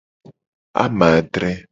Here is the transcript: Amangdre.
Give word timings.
Amangdre. 0.83 1.51